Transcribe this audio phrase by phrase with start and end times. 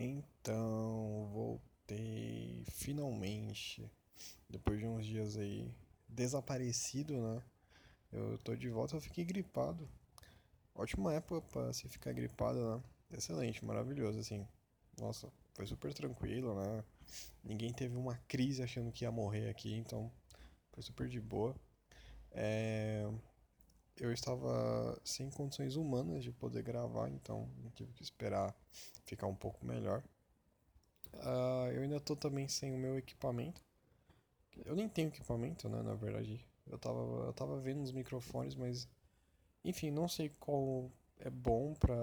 [0.00, 3.90] Então, voltei finalmente.
[4.48, 5.74] Depois de uns dias aí
[6.08, 7.42] desaparecido, né?
[8.12, 9.88] Eu tô de volta, eu fiquei gripado.
[10.72, 12.82] Ótima época pra se ficar gripado, né?
[13.10, 14.46] Excelente, maravilhoso, assim.
[15.00, 16.84] Nossa, foi super tranquilo, né?
[17.42, 20.12] Ninguém teve uma crise achando que ia morrer aqui, então
[20.72, 21.56] foi super de boa.
[22.30, 23.10] É...
[24.00, 28.54] Eu estava sem condições humanas de poder gravar, então tive que esperar
[29.04, 30.02] ficar um pouco melhor.
[31.14, 33.60] Uh, eu ainda tô também sem o meu equipamento.
[34.64, 36.44] Eu nem tenho equipamento, né, na verdade.
[36.66, 38.88] Eu tava, eu tava vendo os microfones, mas.
[39.64, 41.96] Enfim, não sei qual é bom pra.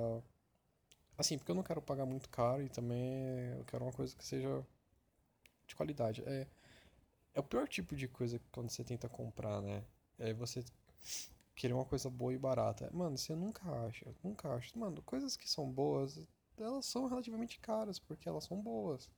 [1.17, 2.99] Assim, porque eu não quero pagar muito caro e também
[3.57, 4.65] eu quero uma coisa que seja
[5.65, 6.23] de qualidade.
[6.25, 6.47] É,
[7.33, 9.83] é o pior tipo de coisa quando você tenta comprar, né?
[10.19, 10.63] É você
[11.55, 12.89] querer uma coisa boa e barata.
[12.93, 14.77] Mano, você nunca acha, nunca acha.
[14.77, 16.19] Mano, coisas que são boas,
[16.57, 19.09] elas são relativamente caras, porque elas são boas.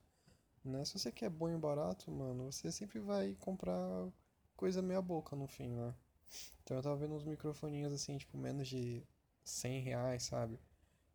[0.64, 0.84] Né?
[0.86, 4.08] Se você quer bom e barato, mano, você sempre vai comprar
[4.56, 5.94] coisa meia boca no fim, né?
[6.64, 9.04] Então eu tava vendo uns microfoninhos assim, tipo, menos de
[9.44, 10.60] 100 reais, sabe?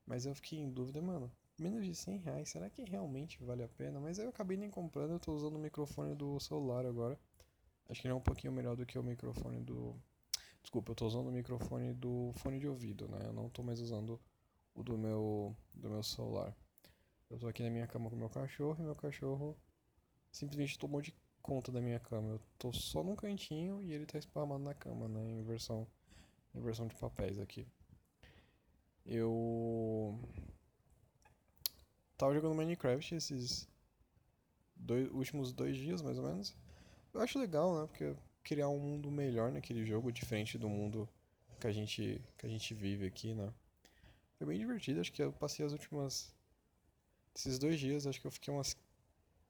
[0.07, 3.69] Mas eu fiquei em dúvida, mano, menos de 100 reais, será que realmente vale a
[3.69, 4.01] pena?
[4.01, 7.19] Mas eu acabei nem comprando, eu tô usando o microfone do celular agora.
[7.89, 9.95] Acho que ele é um pouquinho melhor do que o microfone do.
[10.63, 13.19] Desculpa, eu tô usando o microfone do fone de ouvido, né?
[13.25, 14.21] Eu não tô mais usando
[14.75, 16.57] o do meu, do meu celular.
[17.29, 19.57] Eu tô aqui na minha cama com meu cachorro e meu cachorro
[20.31, 22.35] simplesmente tomou de conta da minha cama.
[22.35, 25.29] Eu tô só num cantinho e ele tá esparramado na cama, né?
[25.31, 25.87] Em versão,
[26.55, 27.67] em versão de papéis aqui.
[29.05, 30.19] Eu
[32.17, 33.69] tava jogando Minecraft esses
[34.77, 36.57] dois, últimos dois dias, mais ou menos.
[37.13, 37.87] Eu acho legal, né?
[37.89, 41.09] Porque criar um mundo melhor naquele jogo, diferente do mundo
[41.61, 43.53] que a gente, que a gente vive aqui, né?
[44.37, 46.35] Foi bem divertido, acho que eu passei as últimas.
[47.35, 48.77] Esses dois dias, acho que eu fiquei umas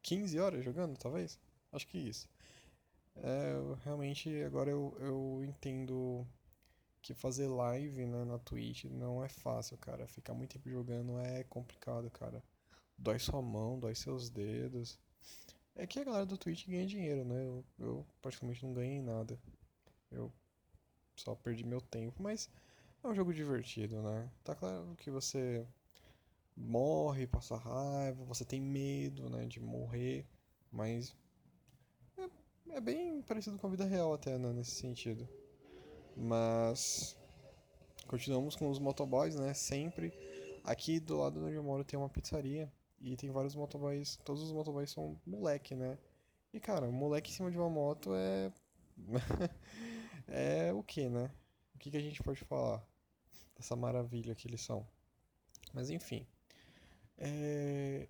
[0.02, 1.38] 15 horas jogando, talvez.
[1.72, 2.28] Acho que isso.
[3.16, 6.26] É, eu, realmente, agora eu, eu entendo
[7.00, 10.06] que fazer live né, na Twitch não é fácil, cara.
[10.06, 12.42] Ficar muito tempo jogando é complicado, cara.
[12.96, 14.98] Dói sua mão, dói seus dedos.
[15.74, 17.44] É que a galera do Twitch ganha dinheiro, né?
[17.44, 19.38] Eu, eu praticamente não ganhei nada.
[20.10, 20.30] Eu
[21.16, 22.50] só perdi meu tempo, mas
[23.02, 24.30] é um jogo divertido, né?
[24.44, 25.66] Tá claro que você
[26.56, 30.26] morre, passa raiva, você tem medo, né, de morrer,
[30.70, 31.16] mas
[32.18, 35.26] é, é bem parecido com a vida real até, né, nesse sentido.
[36.16, 37.16] Mas
[38.06, 40.12] continuamos com os motoboys, né, sempre.
[40.64, 42.70] Aqui do lado onde eu moro tem uma pizzaria
[43.02, 45.98] e tem vários motoboys, todos os motoboys são moleque, né?
[46.52, 48.52] E cara, moleque em cima de uma moto é
[50.28, 51.30] é o que, né?
[51.74, 52.86] O que, que a gente pode falar?
[53.62, 54.86] essa maravilha que eles são.
[55.72, 56.26] Mas enfim.
[57.16, 58.08] É...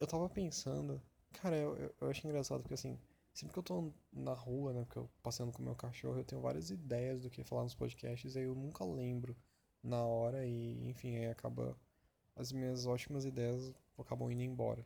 [0.00, 1.02] Eu tava pensando.
[1.32, 2.98] Cara, eu, eu, eu acho engraçado porque assim.
[3.34, 4.84] Sempre que eu tô na rua, né?
[4.84, 8.36] Porque eu passeando com meu cachorro, eu tenho várias ideias do que falar nos podcasts,
[8.36, 9.36] aí eu nunca lembro
[9.80, 11.76] na hora e, enfim, aí acaba.
[12.34, 13.72] As minhas ótimas ideias
[14.02, 14.84] acabam indo embora.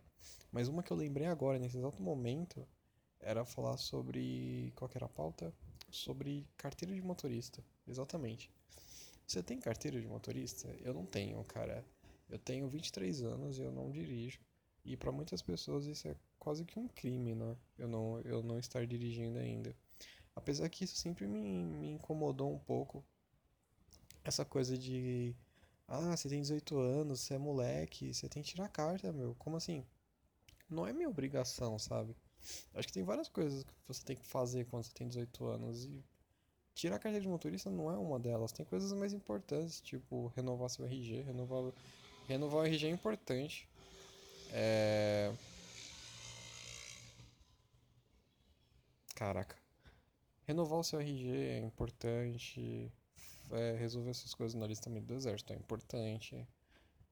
[0.51, 2.67] Mas uma que eu lembrei agora, nesse exato momento,
[3.21, 4.73] era falar sobre.
[4.77, 5.53] Qual que era a pauta?
[5.91, 7.65] Sobre carteira de motorista.
[7.87, 8.51] Exatamente.
[9.27, 10.69] Você tem carteira de motorista?
[10.81, 11.85] Eu não tenho, cara.
[12.29, 14.41] Eu tenho 23 anos e eu não dirijo.
[14.85, 17.57] E para muitas pessoas isso é quase que um crime, né?
[17.79, 19.75] Eu não, eu não estar dirigindo ainda.
[20.35, 23.05] Apesar que isso sempre me, me incomodou um pouco.
[24.25, 25.37] Essa coisa de.
[25.95, 29.35] Ah, você tem 18 anos, você é moleque, você tem que tirar carta, meu.
[29.39, 29.85] Como assim?
[30.69, 32.17] Não é minha obrigação, sabe?
[32.75, 35.85] Acho que tem várias coisas que você tem que fazer quando você tem 18 anos.
[35.85, 36.03] E
[36.75, 38.53] Tirar a carteira de motorista não é uma delas.
[38.53, 41.21] Tem coisas mais importantes, tipo renovar seu RG.
[41.23, 41.73] Renovar,
[42.27, 43.69] renovar o RG é importante.
[44.51, 45.33] É...
[49.15, 49.57] Caraca.
[50.47, 52.91] Renovar o seu RG é importante.
[53.53, 56.47] É, resolver essas coisas na lista do exército é importante.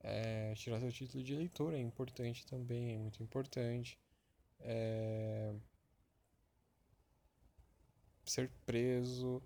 [0.02, 3.98] É, tirar seu título de eleitor é importante também, é muito importante.
[4.60, 5.54] É,
[8.24, 9.42] ser preso,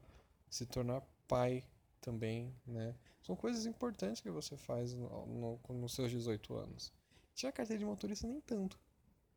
[0.49, 1.65] se tornar pai
[2.01, 2.95] também, né?
[3.23, 6.93] São coisas importantes que você faz no, no, nos seus 18 anos.
[7.35, 8.79] Tirar carteira de motorista nem tanto.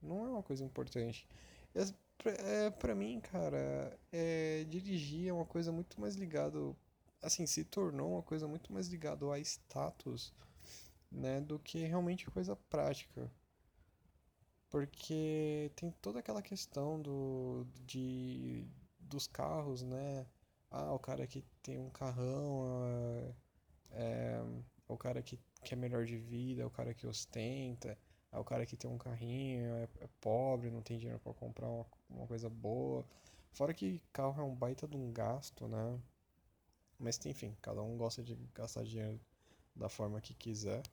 [0.01, 1.27] Não é uma coisa importante.
[1.73, 1.85] É,
[2.17, 6.75] pra, é, pra mim, cara, é, dirigir é uma coisa muito mais ligado.
[7.21, 10.33] Assim, se tornou uma coisa muito mais ligada a status,
[11.11, 11.41] né?
[11.41, 13.31] Do que realmente coisa prática.
[14.69, 18.65] Porque tem toda aquela questão do, de,
[18.99, 20.25] dos carros, né?
[20.69, 23.33] Ah, o cara que tem um carrão, é,
[23.91, 24.41] é,
[24.87, 27.97] o cara que, que é melhor de vida, é o cara que ostenta.
[28.31, 31.69] é o cara que tem um carrinho, é, é pobre, não tem dinheiro para comprar
[31.69, 33.05] uma, uma coisa boa.
[33.53, 35.99] Fora que carro é um baita de um gasto, né?
[36.99, 39.19] Mas enfim, cada um gosta de gastar dinheiro
[39.75, 40.83] da forma que quiser,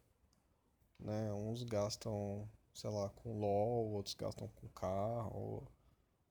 [0.99, 1.33] né?
[1.33, 5.67] Uns gastam, sei lá, com LOL, outros gastam com carro,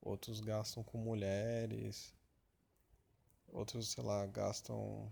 [0.01, 2.13] outros gastam com mulheres,
[3.47, 5.11] outros, sei lá, gastam,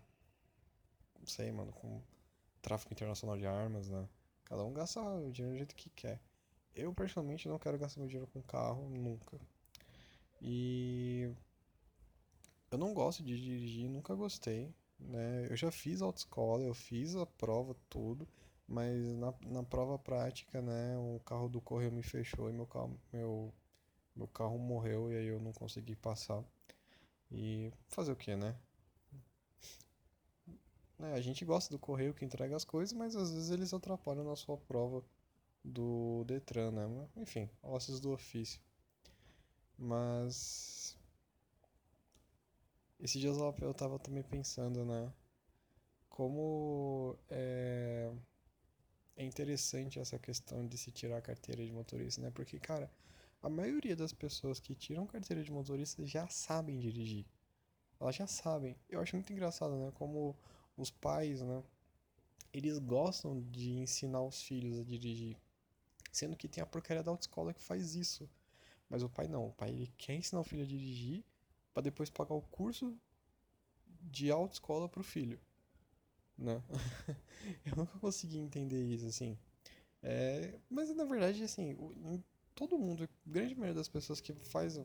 [1.20, 2.02] não sei, mano, com
[2.62, 4.08] tráfico internacional de armas, né?
[4.46, 6.20] Cada um gasta o dinheiro do jeito que quer.
[6.76, 9.40] Eu, particularmente, não quero gastar meu dinheiro com carro, nunca.
[10.42, 11.30] E
[12.72, 15.48] eu não gosto de dirigir, nunca gostei, né?
[15.50, 18.28] Eu já fiz autoescola, eu fiz a prova, tudo,
[18.68, 23.00] mas na, na prova prática, né, o carro do correio me fechou e meu carro,
[23.12, 23.54] meu,
[24.16, 26.44] meu carro morreu e aí eu não consegui passar.
[27.32, 28.56] E fazer o que, né?
[31.00, 34.24] É, a gente gosta do correio que entrega as coisas, mas às vezes eles atrapalham
[34.24, 35.04] na sua prova
[35.64, 37.10] do Detran, né?
[37.18, 38.62] Enfim, ossos do ofício.
[39.78, 40.81] Mas.
[43.02, 45.12] Esses dias eu tava também pensando, né?
[46.08, 48.12] Como é,
[49.18, 52.30] é interessante essa questão de se tirar a carteira de motorista, né?
[52.30, 52.92] Porque, cara,
[53.42, 57.26] a maioria das pessoas que tiram carteira de motorista já sabem dirigir.
[58.00, 58.78] Elas já sabem.
[58.88, 59.92] Eu acho muito engraçado, né?
[59.96, 60.36] Como
[60.78, 61.64] os pais, né?
[62.54, 65.36] Eles gostam de ensinar os filhos a dirigir.
[66.12, 68.30] Sendo que tem a porcaria da autoescola que faz isso.
[68.88, 69.48] Mas o pai não.
[69.48, 71.24] O pai ele quer ensinar o filho a dirigir
[71.74, 72.98] para depois pagar o curso
[74.02, 75.40] de autoescola pro filho.
[76.38, 76.62] Né?
[77.66, 79.38] Eu nunca consegui entender isso, assim.
[80.02, 81.78] É, mas na verdade, assim,
[82.56, 84.80] todo mundo, grande maioria das pessoas que faz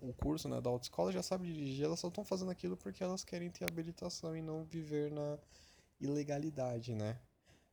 [0.00, 3.24] o curso né, da autoescola já sabe dirigir, elas só estão fazendo aquilo porque elas
[3.24, 5.38] querem ter habilitação e não viver na
[6.00, 7.18] ilegalidade, né?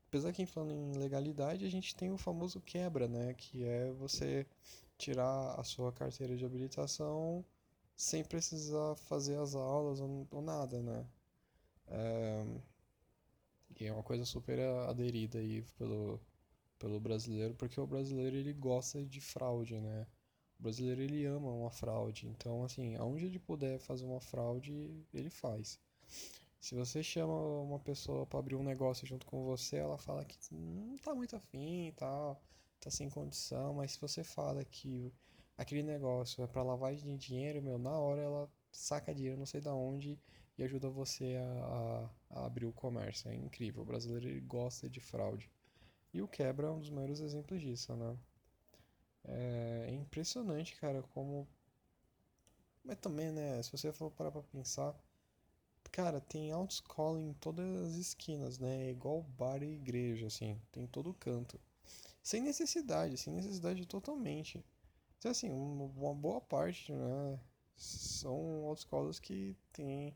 [0.07, 3.33] Apesar que falando em legalidade, a gente tem o famoso quebra, né?
[3.33, 4.45] Que é você
[4.97, 7.45] tirar a sua carteira de habilitação
[8.01, 11.05] sem precisar fazer as aulas ou, ou nada, né?
[11.87, 12.45] É,
[13.79, 14.59] e é uma coisa super
[14.89, 16.19] aderida aí pelo,
[16.79, 20.07] pelo brasileiro, porque o brasileiro ele gosta de fraude, né?
[20.59, 25.29] O brasileiro ele ama uma fraude, então assim, aonde ele puder fazer uma fraude, ele
[25.29, 25.79] faz.
[26.59, 30.37] Se você chama uma pessoa para abrir um negócio junto com você, ela fala que
[30.51, 32.41] não tá muito afim e tal,
[32.79, 35.13] tá sem condição, mas se você fala que
[35.61, 39.61] aquele negócio é para lavagem de dinheiro, meu, na hora ela saca dinheiro não sei
[39.61, 40.19] da onde
[40.57, 43.29] e ajuda você a, a, a abrir o comércio.
[43.29, 45.49] É incrível, o brasileiro ele gosta de fraude.
[46.13, 48.17] E o quebra é um dos maiores exemplos disso, né?
[49.23, 51.47] É, é impressionante, cara, como.
[52.83, 53.61] Mas também, né?
[53.63, 54.95] Se você for parar pra pensar.
[55.91, 58.87] Cara, tem autoescola em todas as esquinas, né?
[58.87, 60.59] É igual bar e igreja, assim.
[60.71, 61.59] Tem todo canto.
[62.23, 64.63] Sem necessidade, sem necessidade totalmente.
[65.21, 67.39] Então, assim, uma boa parte, né?
[67.77, 70.15] São autoescolas que tem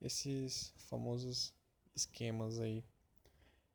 [0.00, 1.52] esses famosos
[1.94, 2.82] esquemas aí.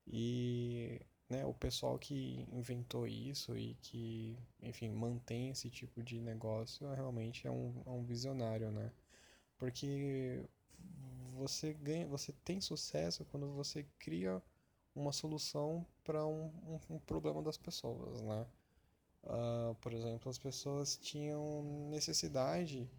[0.07, 0.99] E
[1.29, 7.45] né, o pessoal que inventou isso e que, enfim, mantém esse tipo de negócio realmente
[7.45, 8.91] é um, é um visionário, né?
[9.59, 10.43] Porque
[11.35, 14.41] você ganha, você tem sucesso quando você cria
[14.95, 18.47] uma solução para um, um, um, problema das pessoas, né?
[19.23, 22.89] Uh, por exemplo, as pessoas tinham necessidade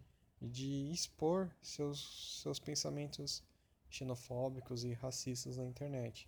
[0.41, 3.43] de expor seus, seus pensamentos
[3.89, 6.27] xenofóbicos e racistas na internet.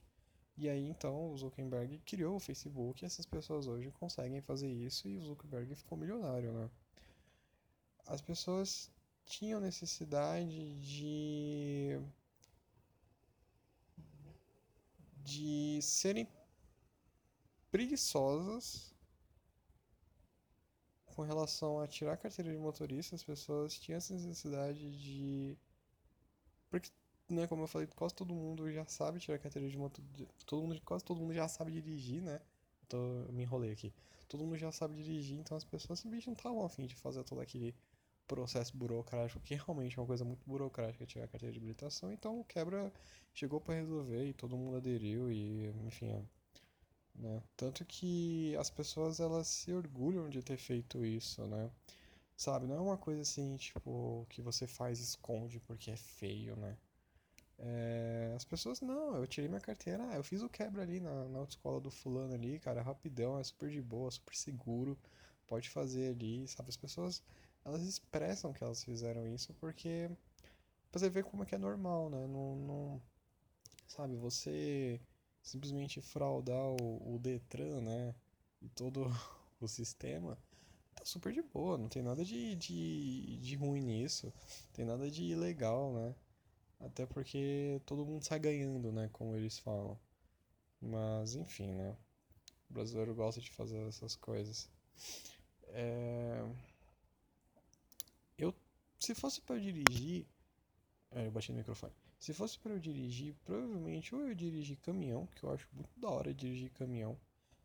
[0.55, 5.07] E aí então o Zuckerberg criou o Facebook e essas pessoas hoje conseguem fazer isso
[5.07, 6.69] e o Zuckerberg ficou milionário, né?
[8.07, 8.91] As pessoas
[9.25, 11.99] tinham necessidade de
[15.23, 16.27] de serem
[17.69, 18.95] preguiçosas
[21.17, 25.57] com relação a tirar a carteira de motorista, as pessoas tinham essa necessidade de
[26.69, 26.91] porque
[27.27, 29.99] né, como eu falei, quase todo mundo já sabe tirar carteira de moto.
[30.45, 32.39] Todo mundo, quase todo mundo já sabe dirigir, né?
[32.87, 32.97] Tô,
[33.31, 33.91] me enrolei aqui.
[34.27, 37.41] Todo mundo já sabe dirigir, então as pessoas simplesmente não estavam afim de fazer todo
[37.41, 37.73] aquele
[38.27, 42.11] processo burocrático, que realmente é uma coisa muito burocrática tirar a carteira de habilitação.
[42.13, 42.93] Então o quebra
[43.33, 46.11] chegou para resolver e todo mundo aderiu e, enfim,
[47.17, 47.41] né?
[47.55, 51.69] Tanto que as pessoas elas se orgulham de ter feito isso, né?
[52.37, 56.77] Sabe, não é uma coisa assim, tipo, que você faz esconde porque é feio, né?
[57.59, 61.25] É, as pessoas, não, eu tirei minha carteira, ah, eu fiz o quebra ali na,
[61.29, 64.97] na autoescola do fulano ali, cara, rapidão, é super de boa, super seguro,
[65.47, 66.69] pode fazer ali, sabe?
[66.69, 67.23] As pessoas,
[67.65, 70.09] elas expressam que elas fizeram isso porque
[70.91, 72.27] pra você ver como é que é normal, né?
[72.27, 73.01] Não, não
[73.87, 74.99] sabe, você
[75.41, 78.15] simplesmente fraudar o, o Detran, né?
[78.61, 79.05] e todo
[79.59, 80.37] o sistema,
[80.95, 84.33] tá super de boa, não tem nada de, de, de ruim nisso,
[84.73, 86.15] tem nada de ilegal, né?
[86.79, 89.09] Até porque todo mundo sai ganhando, né?
[89.11, 89.97] Como eles falam.
[90.79, 91.97] Mas enfim, né?
[92.69, 94.69] O brasileiro gosta de fazer essas coisas.
[95.69, 96.43] É...
[98.37, 98.53] Eu,
[98.99, 100.27] se fosse para dirigir,
[101.11, 101.93] é, eu bati no microfone.
[102.19, 106.09] Se fosse para eu dirigir, provavelmente ou eu dirigir caminhão, que eu acho muito da
[106.09, 107.19] hora dirigir caminhão,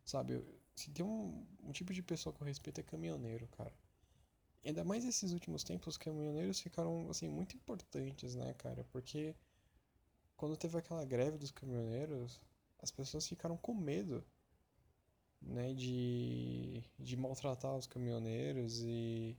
[0.05, 0.43] sabe?
[0.75, 3.73] Se tem um, um tipo de pessoa que eu respeito é caminhoneiro, cara.
[4.65, 8.83] Ainda mais esses últimos tempos, os caminhoneiros ficaram, assim, muito importantes, né, cara?
[8.85, 9.35] Porque
[10.37, 12.39] quando teve aquela greve dos caminhoneiros,
[12.79, 14.23] as pessoas ficaram com medo,
[15.41, 19.37] né, de, de maltratar os caminhoneiros e,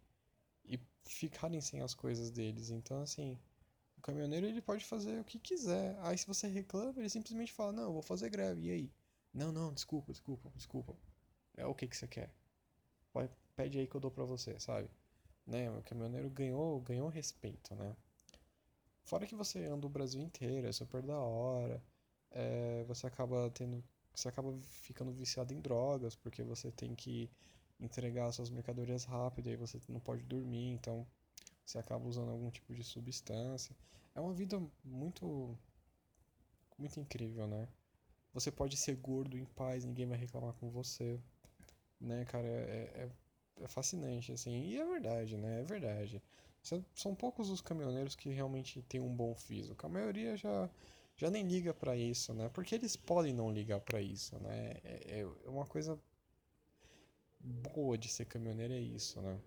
[0.65, 2.71] e ficarem sem as coisas deles.
[2.71, 3.39] Então, assim,
[4.05, 5.99] caminhoneiro ele pode fazer o que quiser.
[6.03, 8.67] Aí, se você reclama, ele simplesmente fala: Não, vou fazer greve.
[8.67, 8.93] E aí?
[9.33, 10.95] Não, não, desculpa, desculpa, desculpa.
[11.57, 12.31] É o que que você quer?
[13.13, 14.89] Vai, pede aí que eu dou pra você, sabe?
[15.47, 15.71] Né?
[15.71, 17.97] O caminhoneiro ganhou, ganhou respeito, né?
[19.05, 21.83] Fora que você anda o Brasil inteiro, é super da hora.
[22.31, 23.83] É, você acaba tendo.
[24.15, 27.31] Você acaba ficando viciado em drogas, porque você tem que
[27.81, 31.07] entregar suas mercadorias rápido, aí você não pode dormir, então
[31.65, 33.75] você acaba usando algum tipo de substância.
[34.15, 35.57] É uma vida muito.
[36.79, 37.69] muito incrível, né?
[38.33, 41.21] Você pode ser gordo em paz, ninguém vai reclamar com você
[42.01, 43.09] né, cara, é,
[43.59, 46.23] é, é fascinante, assim, e é verdade, né, é verdade.
[46.95, 50.71] São poucos os caminhoneiros que realmente têm um bom físico, a maioria já,
[51.17, 55.21] já nem liga para isso, né, porque eles podem não ligar para isso, né, é,
[55.21, 55.99] é uma coisa
[57.41, 59.39] boa de ser caminhoneiro é isso, né.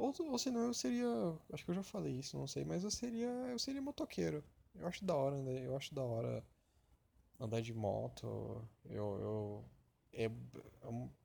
[0.00, 1.06] Ou, ou senão eu seria,
[1.52, 4.42] acho que eu já falei isso, não sei, mas eu seria, eu seria motoqueiro.
[4.74, 5.66] Eu acho da hora, né?
[5.66, 6.44] Eu acho da hora
[7.40, 8.68] andar de moto.
[8.84, 9.64] Eu, eu
[10.12, 10.30] é, é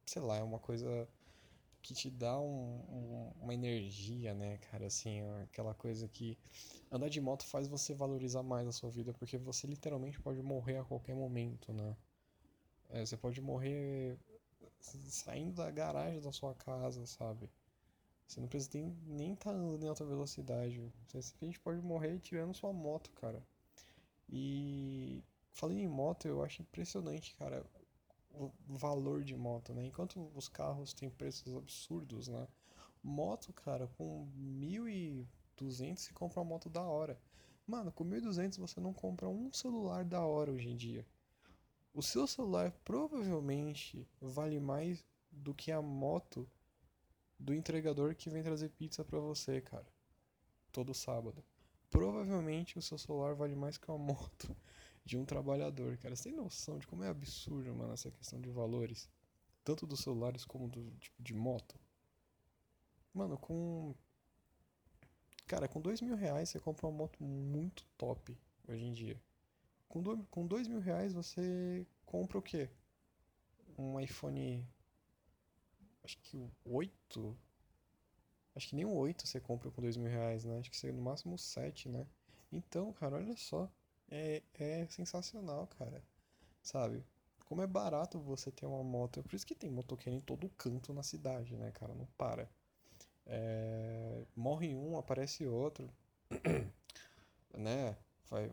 [0.06, 1.08] sei lá, é uma coisa
[1.82, 6.38] que te dá um, um, uma energia, né, cara, assim, aquela coisa que
[6.92, 10.78] andar de moto faz você valorizar mais a sua vida, porque você literalmente pode morrer
[10.78, 11.96] a qualquer momento, né?
[12.90, 14.18] É, você pode morrer
[14.80, 17.50] saindo da garagem da sua casa, sabe?
[18.28, 20.92] Você não precisa nem estar tá andando em alta velocidade.
[21.08, 23.46] Você simplesmente pode morrer tirando sua moto, cara.
[24.30, 27.66] E falando em moto, eu acho impressionante, cara
[28.38, 29.86] o valor de moto, né?
[29.86, 32.48] Enquanto os carros têm preços absurdos, né?
[33.04, 37.20] Moto, cara, com 1.200 você compra uma moto da hora.
[37.66, 41.06] Mano, com 1.200 você não compra um celular da hora hoje em dia.
[41.94, 46.48] O seu celular provavelmente vale mais do que a moto
[47.40, 49.88] do entregador que vem trazer pizza para você, cara.
[50.72, 51.44] Todo sábado.
[51.90, 54.56] Provavelmente o seu celular vale mais que uma moto
[55.06, 56.16] de um trabalhador, cara.
[56.16, 59.10] Você tem noção de como é absurdo, mano, essa questão de valores?
[59.64, 61.80] Tanto dos celulares como do tipo de moto.
[63.14, 63.96] Mano, com.
[65.48, 68.38] Cara, com dois mil reais você compra uma moto muito top
[68.68, 69.22] hoje em dia.
[69.88, 70.24] Com, do...
[70.26, 72.70] com dois mil reais você compra o quê?
[73.78, 74.68] Um iPhone.
[76.06, 77.38] Acho que o 8.
[78.56, 80.60] Acho que nem o 8 você compra com dois mil reais, né?
[80.60, 82.06] Acho que você no máximo o 7, né?
[82.52, 83.70] Então, cara, olha só
[84.10, 86.04] é, é sensacional, cara.
[86.62, 87.04] Sabe?
[87.46, 89.20] Como é barato você ter uma moto.
[89.20, 91.94] É por isso que tem motoqueiro em todo canto na cidade, né, cara?
[91.96, 92.50] Não para.
[93.26, 94.26] É...
[94.36, 95.90] Morre um, aparece outro.
[97.54, 97.98] né?
[98.30, 98.52] Vai,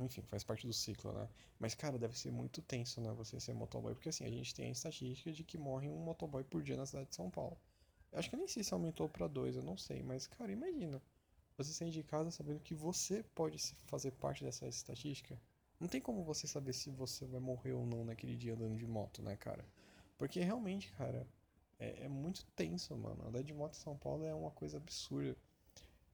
[0.00, 1.28] enfim, faz parte do ciclo, né?
[1.58, 3.12] Mas, cara, deve ser muito tenso, né?
[3.12, 3.94] Você ser motoboy.
[3.94, 6.86] Porque, assim, a gente tem a estatística de que morre um motoboy por dia na
[6.86, 7.58] cidade de São Paulo.
[8.12, 10.02] Eu acho que nem sei se aumentou para dois, eu não sei.
[10.02, 11.00] Mas, cara, imagina
[11.56, 15.38] você sair de casa sabendo que você pode fazer parte dessa estatística.
[15.78, 18.86] Não tem como você saber se você vai morrer ou não naquele dia andando de
[18.86, 19.64] moto, né, cara?
[20.18, 21.26] Porque realmente, cara,
[21.78, 23.26] é, é muito tenso, mano.
[23.26, 25.36] Andar de moto em São Paulo é uma coisa absurda.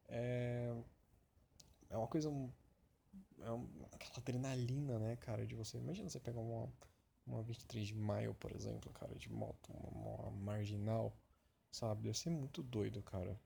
[0.09, 0.73] É,
[1.91, 2.31] é uma coisa.
[3.41, 5.79] É uma, aquela adrenalina, né, cara, de você.
[5.79, 6.73] Imagina você pegar uma,
[7.27, 11.17] uma 23 de maio, por exemplo, cara, de moto, uma, uma marginal,
[11.71, 12.03] sabe?
[12.05, 13.39] Deve ser muito doido, cara.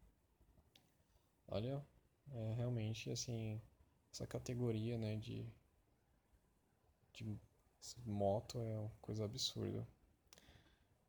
[1.48, 1.84] Olha,
[2.32, 3.60] é realmente assim,
[4.12, 5.46] essa categoria, né, de,
[7.12, 7.38] de
[8.06, 9.86] moto é uma coisa absurda.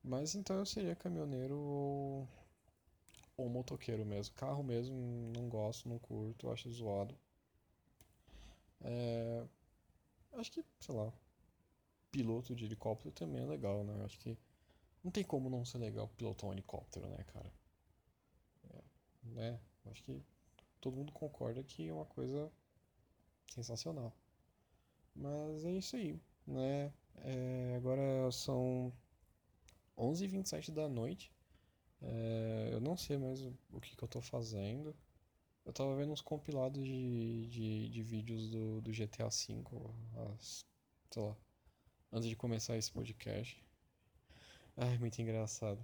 [0.03, 2.27] Mas então eu seria caminhoneiro ou,
[3.37, 4.35] ou motoqueiro mesmo.
[4.35, 4.95] Carro mesmo,
[5.35, 7.15] não gosto, não curto, acho zoado.
[8.83, 9.45] É,
[10.33, 11.11] acho que, sei lá,
[12.11, 14.03] piloto de helicóptero também é legal, né?
[14.05, 14.37] Acho que
[15.03, 17.51] não tem como não ser legal pilotar um helicóptero, né, cara?
[18.69, 18.83] É,
[19.23, 19.59] né?
[19.85, 20.21] Acho que
[20.79, 22.51] todo mundo concorda que é uma coisa
[23.47, 24.15] sensacional.
[25.15, 26.91] Mas é isso aí, né?
[27.17, 28.91] É, agora são
[29.97, 31.31] 11h27 da noite.
[32.01, 34.95] É, eu não sei mais o, que, que eu tô fazendo.
[35.65, 39.63] Eu tava vendo uns compilados de, de, de vídeos do, do GTA V,
[40.35, 40.65] as,
[41.11, 41.37] sei lá,
[42.11, 43.63] antes de começar esse podcast.
[44.77, 45.83] Ai, muito engraçado.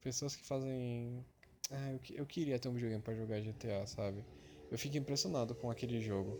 [0.00, 1.24] Pessoas que fazem.
[1.70, 4.24] Ah, eu, eu queria ter um videogame pra jogar GTA, sabe?
[4.70, 6.38] Eu fico impressionado com aquele jogo.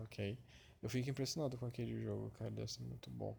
[0.00, 0.38] Ok.
[0.82, 3.36] Eu fico impressionado com aquele jogo, cara, deve ser muito bom.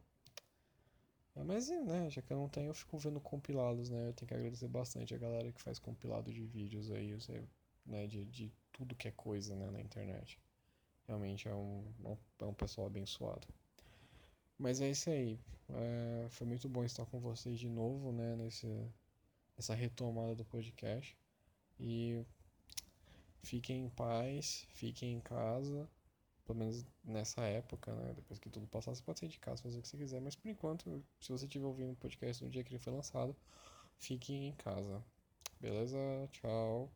[1.38, 4.08] É, mas, né, já que eu não tenho, eu fico vendo compilados, né?
[4.10, 7.48] Eu tenho que agradecer bastante a galera que faz compilado de vídeos aí, eu sei,
[7.86, 10.40] né, de, de tudo que é coisa, né, na internet.
[11.08, 11.84] Realmente é um,
[12.40, 13.48] é um pessoal abençoado.
[14.58, 15.40] Mas é isso aí.
[15.70, 18.68] É, foi muito bom estar com vocês de novo, né, nesse,
[19.56, 21.16] nessa retomada do podcast.
[21.80, 22.26] E
[23.44, 25.88] fiquem em paz, fiquem em casa
[26.48, 28.14] pelo menos nessa época, né?
[28.16, 30.36] Depois que tudo passar, você pode sair de casa, fazer o que você quiser, mas
[30.36, 33.36] por enquanto, se você estiver ouvindo o podcast no dia que ele foi lançado,
[33.98, 35.04] fique em casa.
[35.60, 35.98] Beleza?
[36.32, 36.90] Tchau.